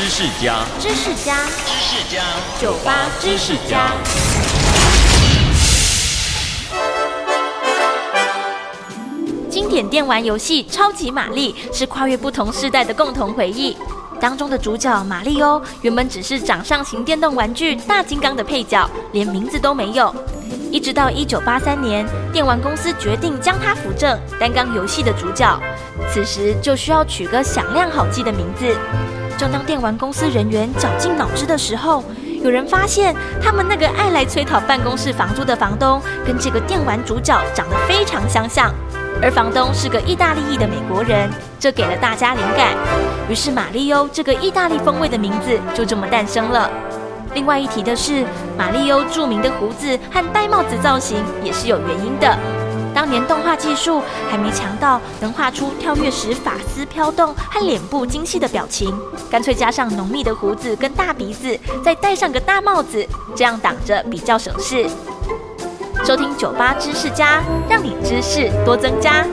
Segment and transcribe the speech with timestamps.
[0.00, 1.36] 知识家，知识家，
[1.66, 2.22] 知识家，
[2.58, 3.92] 酒吧知识家。
[9.50, 13.76] 经典电玩游戏《超级玛丽》是跨越不同世代的共同回忆。
[14.18, 20.14] 当中的主角玛丽欧原本只是掌上型电动玩具大金刚的配角，连名字都没有。
[20.70, 25.60] 一直到一九八三年，电玩公司决定将他扶正，担纲游戏的主角。
[26.08, 28.76] 此时就需要取个响亮好记的名字。
[29.36, 32.04] 正当电玩公司人员绞尽脑汁的时候，
[32.42, 38.72] 有人发现他们那个爱来催讨办公室房租的房东，跟这个电玩主角长得非常相像。
[39.22, 41.28] 而房东是个意大利裔的美国人，
[41.58, 42.74] 这给了大家灵感。
[43.28, 46.70] 于是马丽欧这个意大利风味的名字就这么诞生了。
[47.34, 48.24] 另外一提的是，
[48.56, 52.36] 玛丽欧著名的胡子和戴帽子造型也是有原因的。
[52.92, 58.92] 当年动画技术还没强到能画出跳跃时发丝飘动和脸部精细的表情，
[59.30, 63.06] 干脆加上浓密的胡子跟大鼻子，再戴上个大帽子，
[63.36, 64.88] 这样挡着比较省事。
[66.04, 69.24] 收听酒吧知识家，让你知识多增加。